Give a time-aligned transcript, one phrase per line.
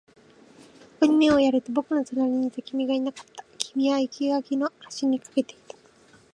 [0.99, 3.45] 横に目をやると、僕の隣にいた君がいなかった。
[3.59, 5.75] 君は生垣の端に駆けていた。